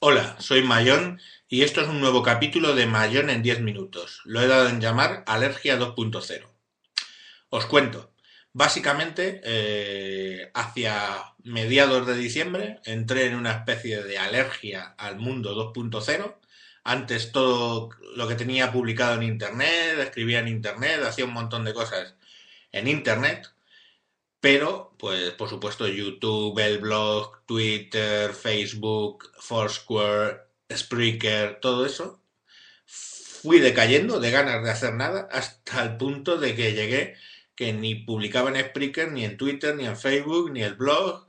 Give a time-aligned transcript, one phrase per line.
[0.00, 4.20] Hola, soy Mayón y esto es un nuevo capítulo de Mayón en 10 minutos.
[4.24, 6.46] Lo he dado en llamar Alergia 2.0.
[7.48, 8.12] Os cuento.
[8.52, 16.36] Básicamente, eh, hacia mediados de diciembre entré en una especie de alergia al mundo 2.0.
[16.84, 21.74] Antes todo lo que tenía publicado en Internet, escribía en Internet, hacía un montón de
[21.74, 22.14] cosas
[22.70, 23.50] en Internet.
[24.40, 30.42] Pero, pues, por supuesto, YouTube, el blog, Twitter, Facebook, Foursquare,
[30.72, 32.22] Spreaker, todo eso,
[32.86, 37.16] fui decayendo de ganas de hacer nada hasta el punto de que llegué
[37.54, 41.26] que ni publicaba en Spreaker, ni en Twitter, ni en Facebook, ni el blog,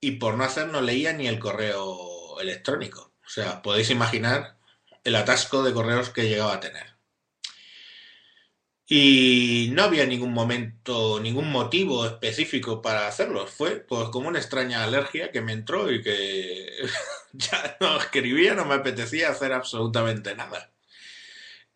[0.00, 3.12] y por no hacer no leía ni el correo electrónico.
[3.26, 4.56] O sea, podéis imaginar
[5.04, 6.97] el atasco de correos que llegaba a tener.
[8.90, 13.46] Y no había ningún momento, ningún motivo específico para hacerlo.
[13.46, 16.70] Fue pues como una extraña alergia que me entró y que
[17.34, 20.70] ya no escribía, no me apetecía hacer absolutamente nada.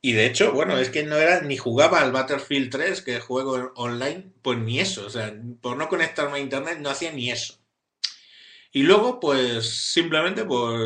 [0.00, 3.72] Y de hecho, bueno, es que no era ni jugaba al Battlefield 3, que juego
[3.76, 5.06] online, pues ni eso.
[5.06, 7.58] O sea, por no conectarme a internet no hacía ni eso.
[8.72, 10.80] Y luego, pues simplemente, pues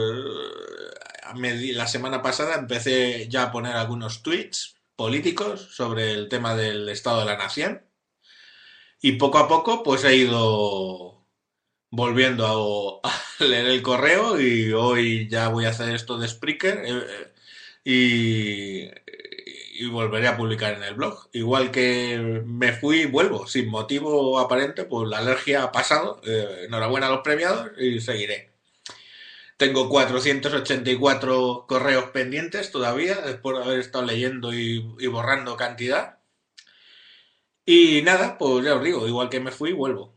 [1.75, 7.21] la semana pasada empecé ya a poner algunos tweets políticos sobre el tema del Estado
[7.21, 7.83] de la Nación.
[9.01, 11.27] Y poco a poco, pues he ido
[11.91, 17.33] volviendo a, leer el correo y hoy ya voy a hacer esto de Spreaker eh,
[17.85, 21.29] y, y, volveré a publicar en el blog.
[21.33, 26.21] Igual que me fui vuelvo, sin motivo aparente, pues la alergia ha pasado.
[26.27, 28.56] Eh, enhorabuena a los premiados y seguiré.
[29.57, 36.19] Tengo 484 correos pendientes todavía, después de haber estado leyendo y, borrando cantidad.
[37.65, 40.15] Y nada, pues ya os digo, igual que me fui, vuelvo.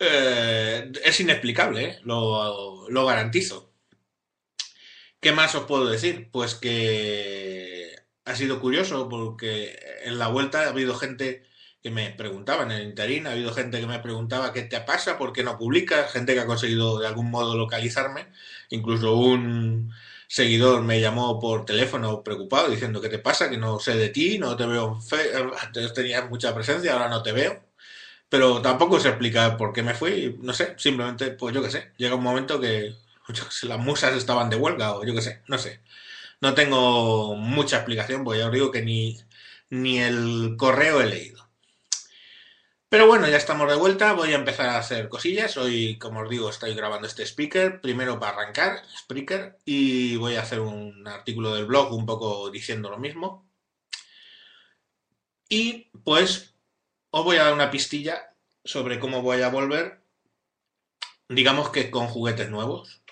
[0.00, 1.98] Eh, es inexplicable, ¿eh?
[2.04, 3.72] lo, lo garantizo.
[5.20, 6.30] ¿Qué más os puedo decir?
[6.30, 11.44] Pues que ha sido curioso porque en la vuelta ha habido gente
[11.82, 15.18] que me preguntaba en el interín, ha habido gente que me preguntaba qué te pasa,
[15.18, 18.28] por qué no publicas, gente que ha conseguido de algún modo localizarme,
[18.70, 19.92] incluso un
[20.28, 24.38] seguidor me llamó por teléfono preocupado diciendo qué te pasa, que no sé de ti,
[24.38, 24.98] no te veo,
[25.60, 27.64] antes tenías mucha presencia, ahora no te veo,
[28.28, 31.92] pero tampoco se explica por qué me fui, no sé, simplemente, pues yo qué sé,
[31.96, 32.94] llega un momento que
[33.62, 35.80] las musas estaban de huelga o yo qué sé, no sé.
[36.40, 39.18] No tengo mucha explicación, porque ya os digo que ni,
[39.70, 41.47] ni el correo he leído.
[42.90, 45.56] Pero bueno, ya estamos de vuelta, voy a empezar a hacer cosillas.
[45.58, 50.42] Hoy, como os digo, estoy grabando este speaker, primero para arrancar, speaker, y voy a
[50.42, 53.46] hacer un artículo del blog un poco diciendo lo mismo.
[55.48, 56.54] Y pues
[57.10, 58.34] os voy a dar una pistilla
[58.64, 60.00] sobre cómo voy a volver,
[61.28, 63.02] digamos que con juguetes nuevos.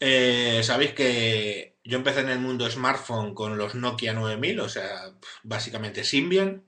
[0.00, 5.12] Eh, Sabéis que yo empecé en el mundo smartphone con los Nokia 9000, o sea,
[5.42, 6.64] básicamente Symbian.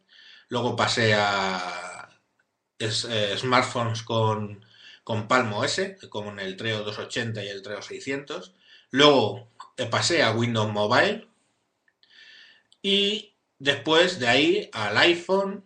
[0.49, 1.88] Luego pasé a
[2.79, 4.65] eh, smartphones con,
[5.03, 8.55] con Palmo S, como en el Treo 280 y el Treo 600.
[8.91, 11.27] Luego eh, pasé a Windows Mobile.
[12.83, 15.65] Y después de ahí al iPhone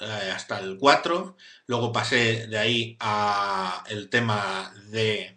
[0.00, 1.36] eh, hasta el 4.
[1.66, 5.36] Luego pasé de ahí a el tema de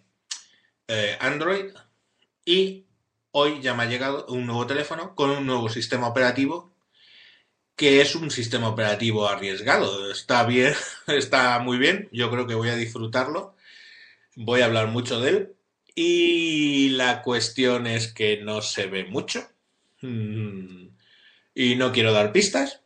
[1.19, 1.73] Android.
[2.45, 2.85] Y
[3.31, 6.74] hoy ya me ha llegado un nuevo teléfono con un nuevo sistema operativo
[7.75, 10.11] que es un sistema operativo arriesgado.
[10.11, 10.73] Está bien,
[11.07, 13.55] está muy bien, yo creo que voy a disfrutarlo,
[14.35, 15.55] voy a hablar mucho de él
[15.95, 19.47] y la cuestión es que no se ve mucho
[20.01, 20.87] mm,
[21.53, 22.81] y no quiero dar pistas,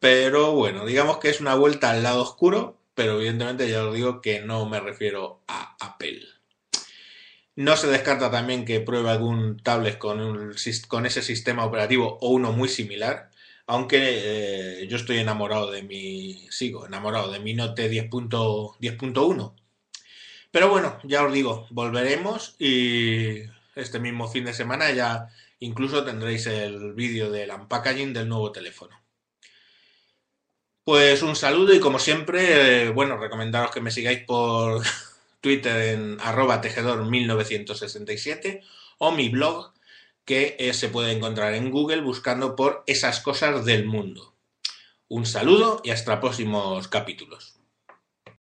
[0.00, 4.22] pero bueno, digamos que es una vuelta al lado oscuro, pero evidentemente ya os digo
[4.22, 6.22] que no me refiero a Apple.
[7.56, 10.54] No se descarta también que pruebe algún tablet con,
[10.88, 13.30] con ese sistema operativo o uno muy similar
[13.66, 19.54] aunque eh, yo estoy enamorado de mi, sigo enamorado de mi Note 10.1.
[20.50, 23.42] Pero bueno, ya os digo, volveremos y
[23.74, 25.28] este mismo fin de semana ya
[25.60, 28.98] incluso tendréis el vídeo del unpackaging del nuevo teléfono.
[30.84, 34.82] Pues un saludo y como siempre, eh, bueno, recomendaros que me sigáis por
[35.40, 38.62] Twitter en arroba tejedor 1967
[38.98, 39.72] o mi blog
[40.26, 44.34] que eh, se puede encontrar en Google buscando por esas cosas del mundo.
[45.08, 47.55] Un saludo y hasta próximos capítulos.